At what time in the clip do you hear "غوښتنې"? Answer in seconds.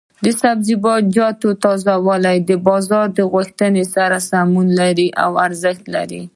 3.33-3.83